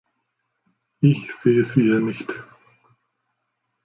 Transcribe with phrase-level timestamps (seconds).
[1.01, 2.33] Ich sehe sie hier nicht.